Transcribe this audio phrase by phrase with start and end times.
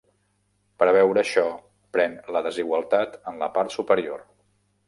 [0.83, 1.43] Per a veure això,
[1.97, 4.27] pren la desigualtat en la part superior.